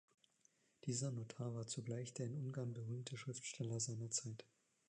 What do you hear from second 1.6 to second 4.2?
zugleich der in Ungarn berühmte Schriftsteller seiner